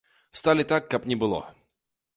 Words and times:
Сталі 0.39 0.65
так, 0.71 0.89
каб 0.95 1.07
не 1.13 1.19
было. 1.27 1.45